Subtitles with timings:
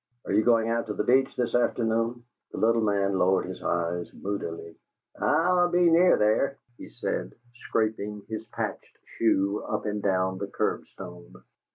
[0.25, 4.11] Are you going out to the Beach this afternoon?" The little man lowered his eyes
[4.15, 4.75] moodily.
[5.19, 11.43] "I'll be near there," he said, scraping his patched shoe up and down the curbstone.